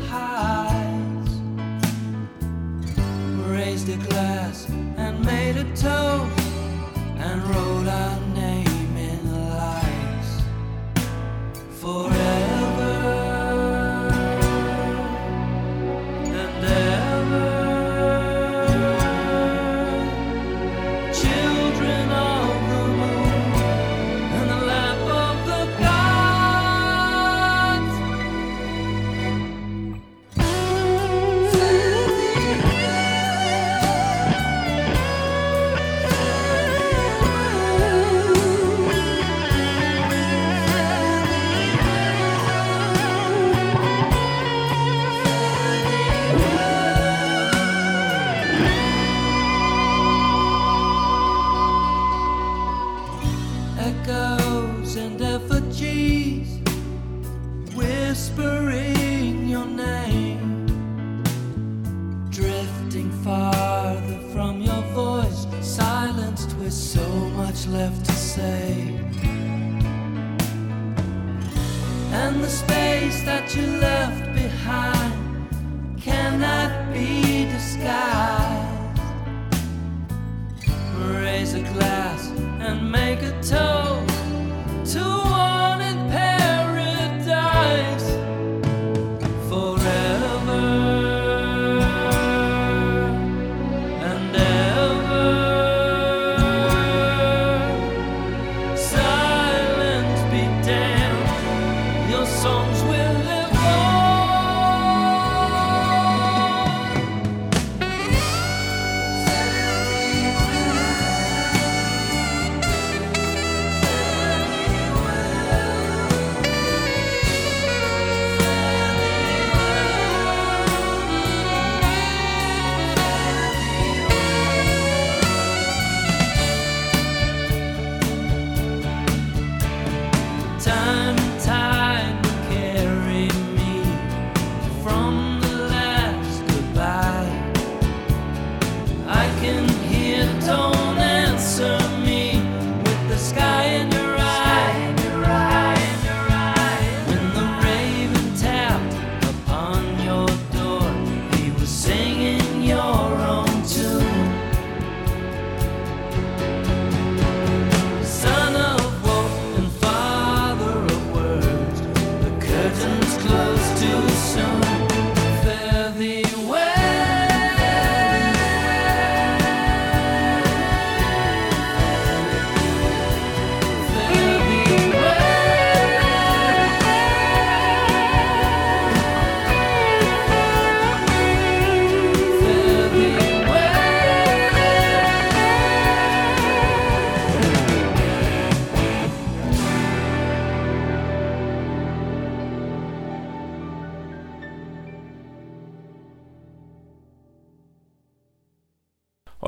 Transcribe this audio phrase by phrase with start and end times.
[0.00, 0.31] high.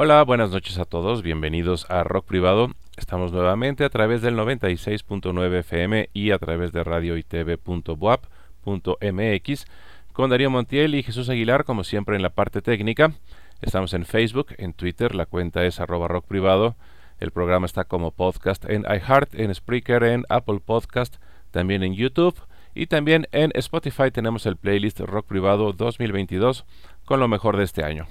[0.04, 2.70] Hola, buenas noches a todos, bienvenidos a Rock Privado.
[2.98, 9.64] Estamos nuevamente a través del 96.9 FM y a través de radioitv.boap.mx
[10.12, 13.14] con Darío Montiel y Jesús Aguilar, como siempre en la parte técnica.
[13.62, 16.76] Estamos en Facebook, en Twitter, la cuenta es arroba rock privado.
[17.18, 21.16] El programa está como podcast en iHeart, en Spreaker, en Apple Podcast,
[21.50, 22.36] también en YouTube
[22.74, 26.64] y también en Spotify tenemos el playlist Rock Privado 2022
[27.04, 28.06] con lo mejor de este año.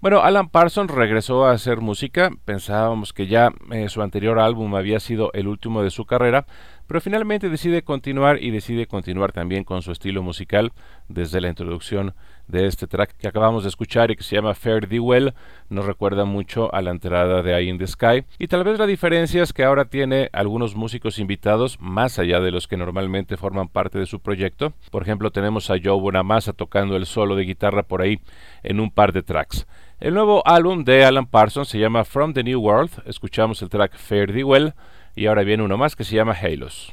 [0.00, 2.30] Bueno, Alan Parsons regresó a hacer música.
[2.46, 6.46] Pensábamos que ya eh, su anterior álbum había sido el último de su carrera,
[6.90, 10.72] pero finalmente decide continuar y decide continuar también con su estilo musical
[11.06, 12.16] desde la introducción
[12.48, 15.34] de este track que acabamos de escuchar y que se llama Fair the Well.
[15.68, 18.24] Nos recuerda mucho a la entrada de Eye in the Sky.
[18.40, 22.50] Y tal vez la diferencia es que ahora tiene algunos músicos invitados más allá de
[22.50, 24.72] los que normalmente forman parte de su proyecto.
[24.90, 28.18] Por ejemplo, tenemos a Joe Bonamassa tocando el solo de guitarra por ahí
[28.64, 29.64] en un par de tracks.
[30.00, 32.90] El nuevo álbum de Alan Parsons se llama From the New World.
[33.06, 34.74] Escuchamos el track Fair the Well
[35.14, 36.92] y ahora viene uno más que se llama Halos.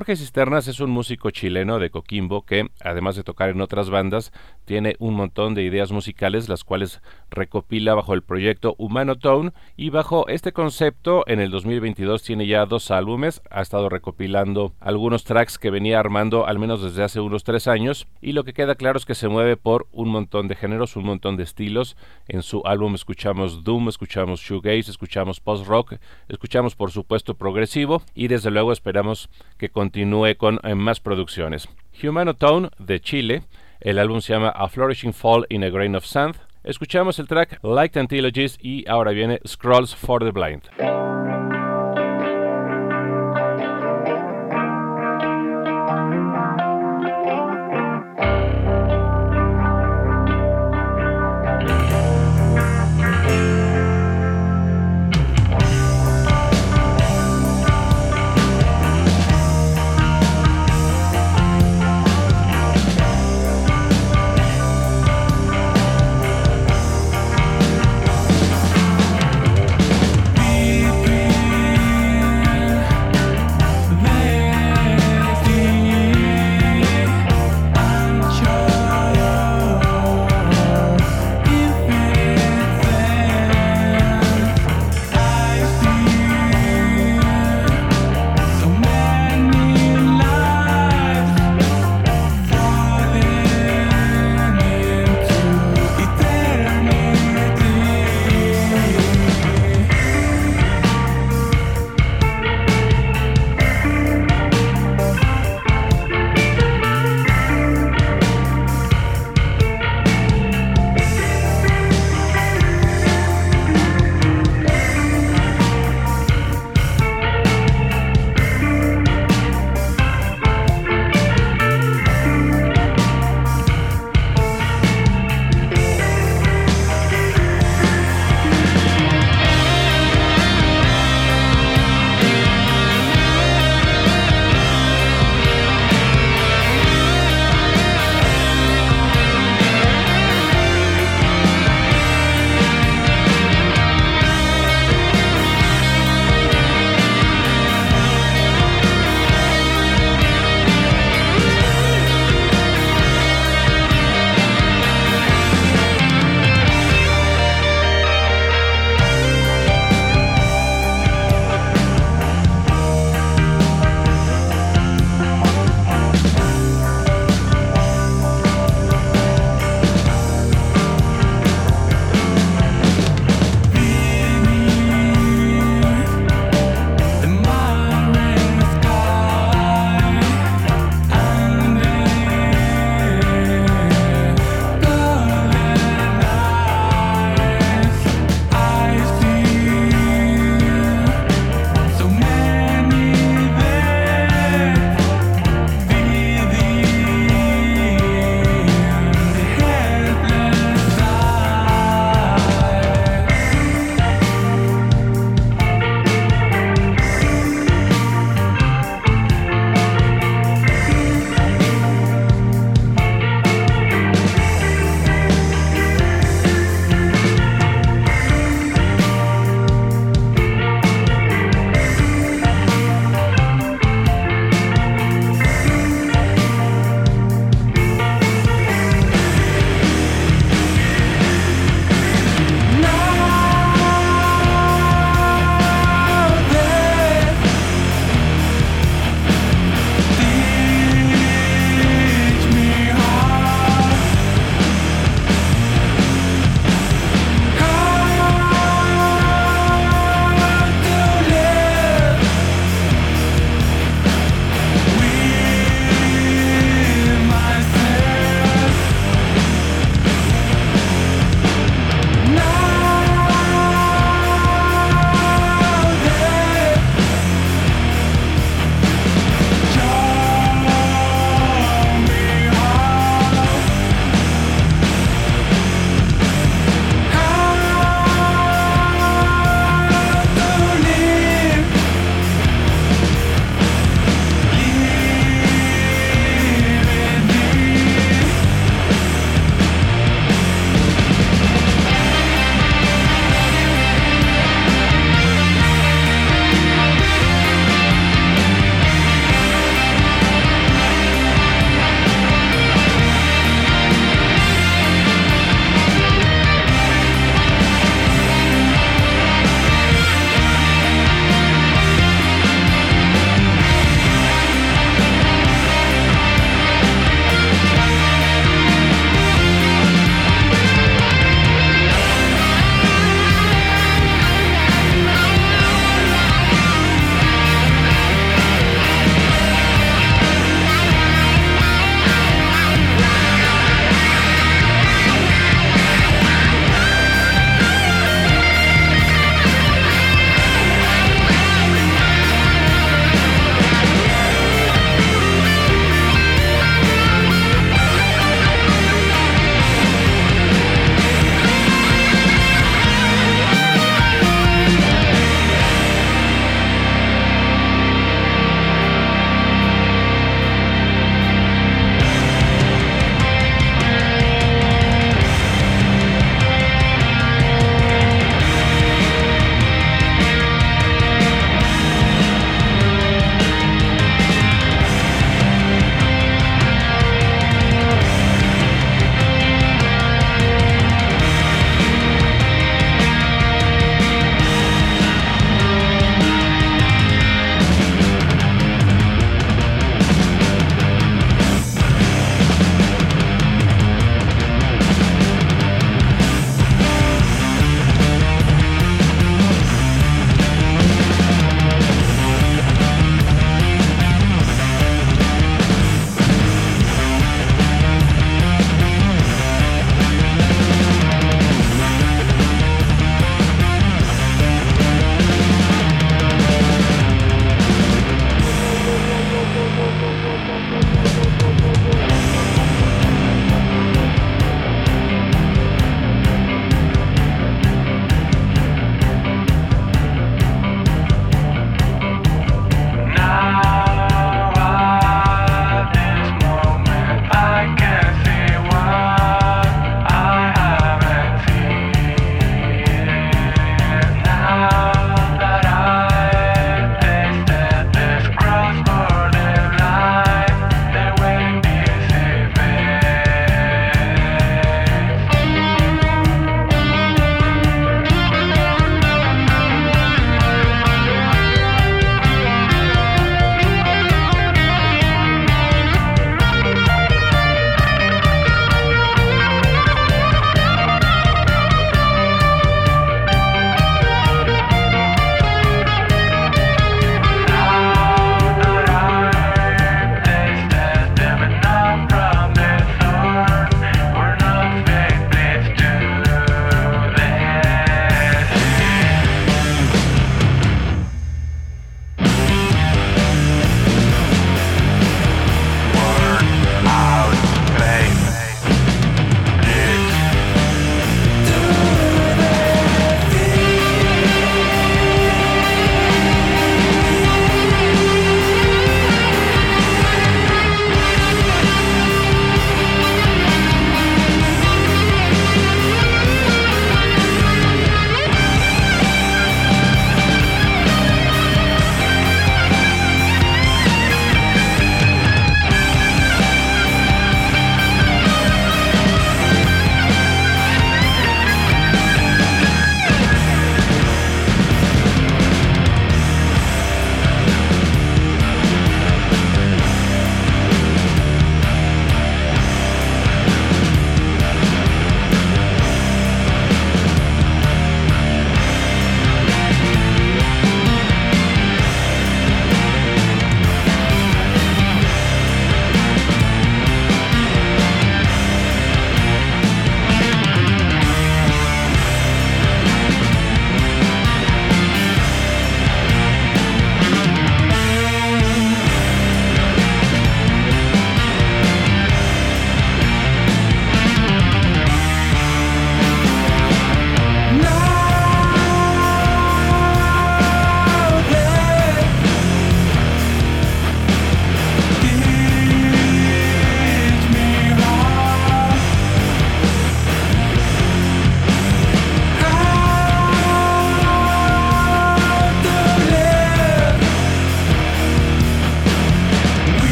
[0.00, 4.32] Jorge Cisternas es un músico chileno de Coquimbo que, además de tocar en otras bandas,
[4.64, 9.52] tiene un montón de ideas musicales las cuales recopila bajo el proyecto Humano Tone.
[9.76, 15.24] Y bajo este concepto en el 2022 tiene ya dos álbumes, ha estado recopilando algunos
[15.24, 18.08] tracks que venía armando al menos desde hace unos tres años.
[18.22, 21.04] Y lo que queda claro es que se mueve por un montón de géneros, un
[21.04, 21.98] montón de estilos.
[22.26, 25.96] En su álbum escuchamos Doom, escuchamos Shoegaze, escuchamos Post-Rock,
[26.28, 28.00] escuchamos por supuesto progresivo.
[28.14, 31.68] Y desde luego esperamos que continúe con eh, más producciones.
[32.00, 33.42] Humanotone de Chile,
[33.80, 36.36] el álbum se llama A Flourishing Fall in a Grain of Sand.
[36.62, 41.29] Escuchamos el track Like Antilogies y ahora viene Scrolls for the Blind.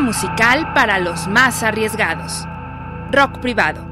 [0.00, 2.46] Musical para los más arriesgados.
[3.12, 3.83] Rock privado.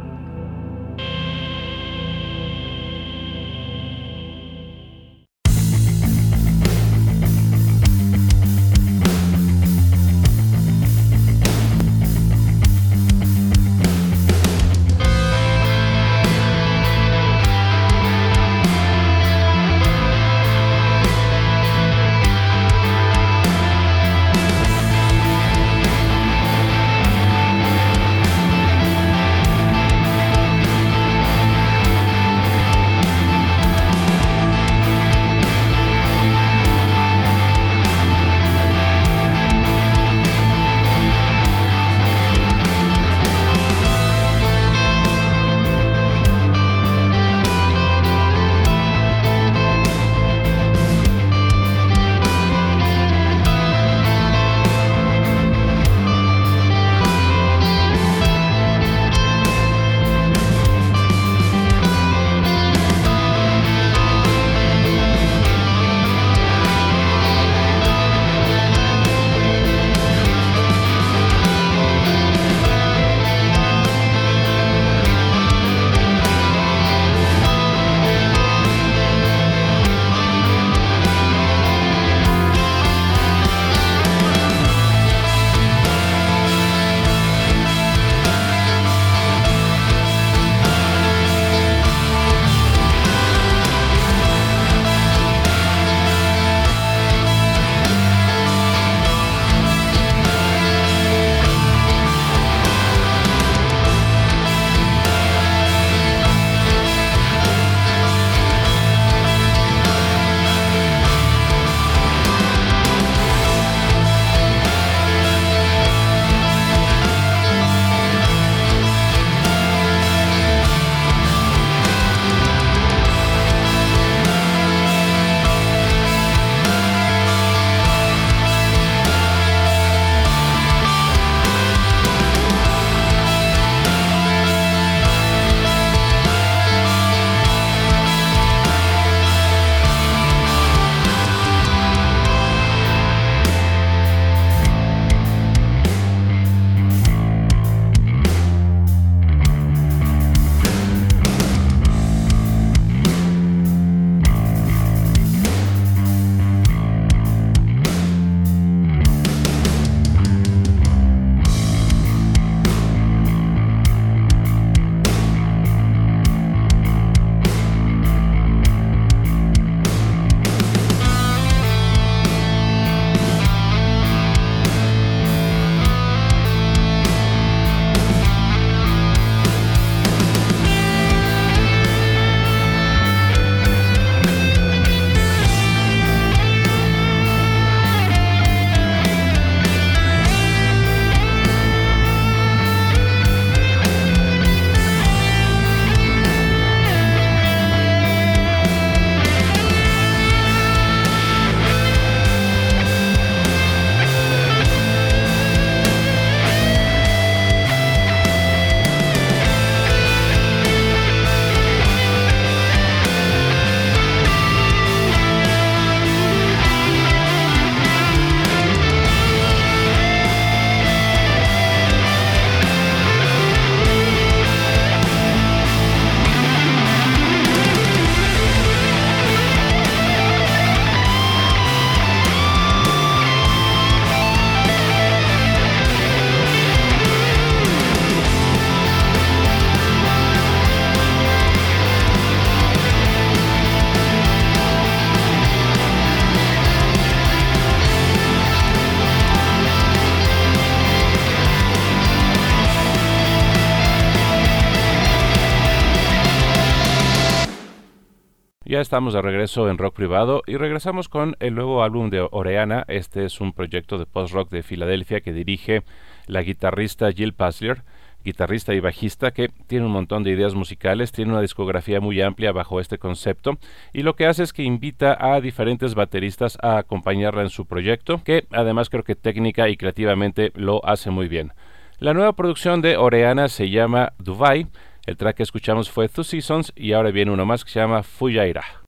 [258.83, 262.85] Estamos de regreso en rock privado y regresamos con el nuevo álbum de Oreana.
[262.88, 265.85] Este es un proyecto de post-rock de Filadelfia que dirige
[266.27, 267.85] la guitarrista Jill Paslier,
[268.25, 272.51] guitarrista y bajista que tiene un montón de ideas musicales, tiene una discografía muy amplia
[272.51, 273.57] bajo este concepto
[273.92, 278.21] y lo que hace es que invita a diferentes bateristas a acompañarla en su proyecto,
[278.25, 281.53] que además creo que técnica y creativamente lo hace muy bien.
[282.01, 284.66] La nueva producción de Oreana se llama Dubai
[285.05, 288.04] el track que escuchamos fue Two Seasons y ahora viene uno más que se llama
[288.04, 288.81] Fuyaira.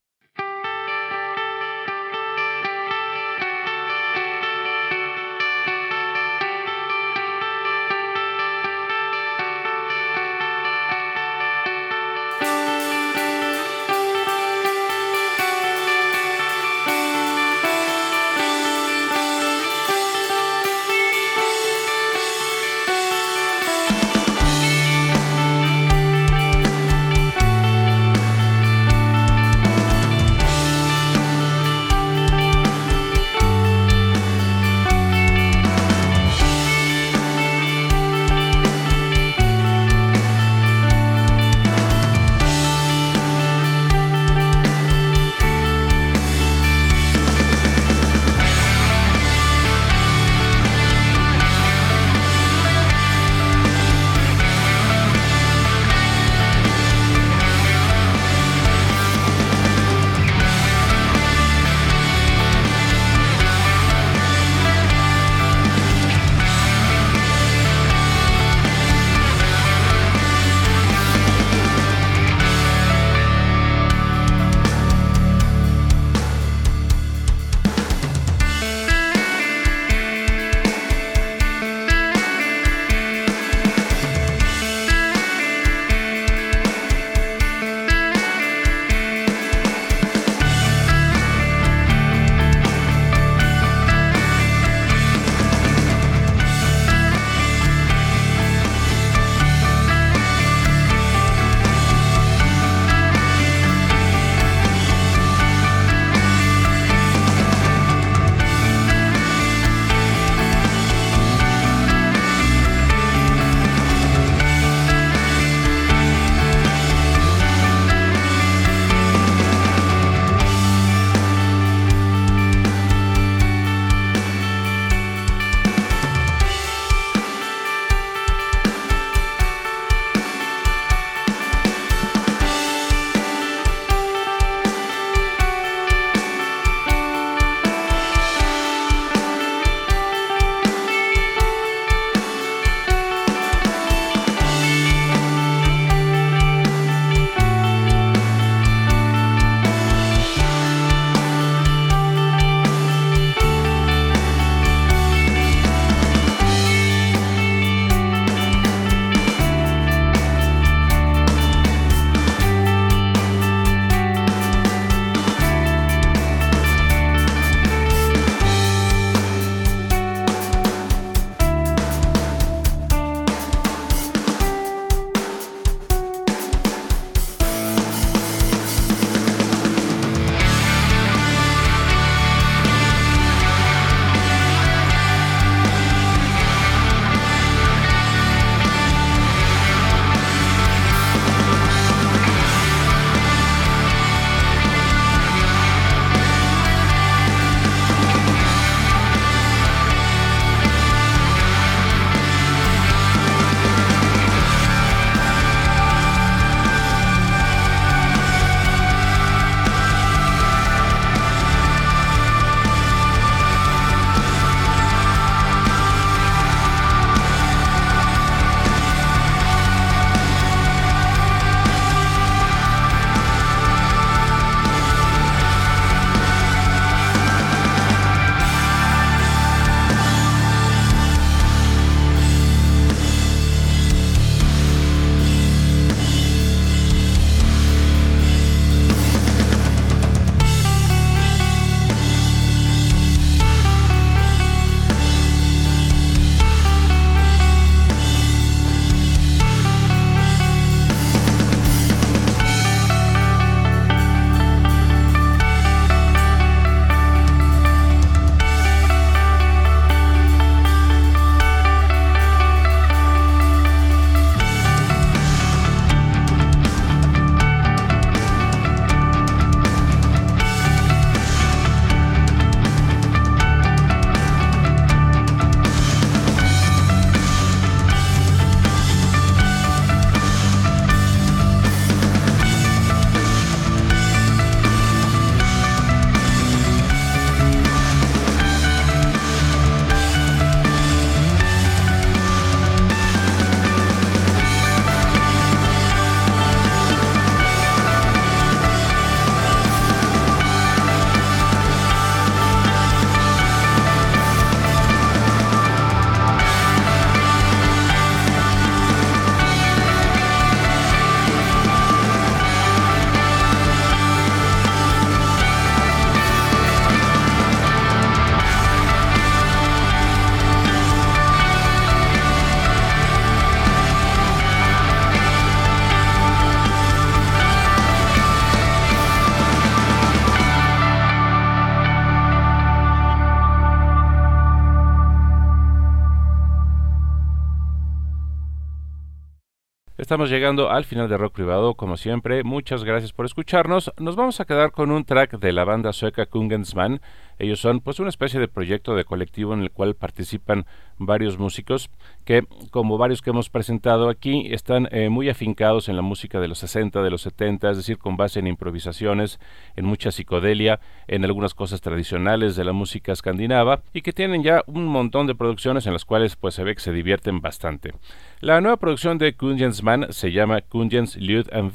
[340.15, 342.45] Estamos llegando al final de Rock Privado, como siempre.
[342.45, 343.93] Muchas gracias por escucharnos.
[343.99, 347.01] Nos vamos a quedar con un track de la banda sueca Kungensman.
[347.39, 350.67] Ellos son pues una especie de proyecto de colectivo en el cual participan
[350.99, 351.91] varios músicos
[352.25, 356.49] que, como varios que hemos presentado aquí, están eh, muy afincados en la música de
[356.49, 359.41] los 60, de los 70, es decir, con base en improvisaciones,
[359.77, 364.63] en mucha psicodelia, en algunas cosas tradicionales de la música escandinava y que tienen ya
[364.67, 367.93] un montón de producciones en las cuales pues se ve que se divierten bastante.
[368.41, 371.73] La nueva producción de Kungensman se llama Kungens Lud and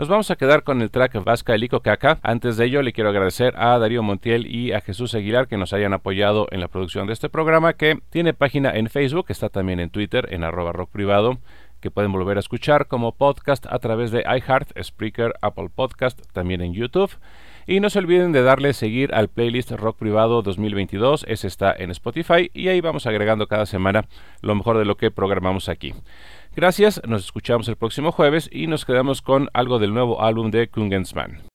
[0.00, 2.20] nos vamos a quedar con el track Vasca Elico Caca.
[2.22, 5.74] Antes de ello, le quiero agradecer a Darío Montiel y a Jesús Aguilar que nos
[5.74, 9.78] hayan apoyado en la producción de este programa, que tiene página en Facebook, está también
[9.78, 11.36] en Twitter, en arroba rock privado
[11.80, 16.60] que pueden volver a escuchar como podcast a través de iHeart, Spreaker, Apple Podcast, también
[16.60, 17.10] en YouTube.
[17.66, 21.90] Y no se olviden de darle seguir al playlist Rock Privado 2022, ese está en
[21.90, 24.06] Spotify y ahí vamos agregando cada semana
[24.40, 25.94] lo mejor de lo que programamos aquí.
[26.54, 30.68] Gracias, nos escuchamos el próximo jueves y nos quedamos con algo del nuevo álbum de
[30.68, 31.49] Kungensman.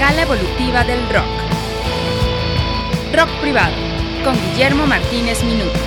[0.00, 1.26] Escala evolutiva del rock.
[3.12, 3.74] Rock privado,
[4.24, 5.79] con Guillermo Martínez Minuto.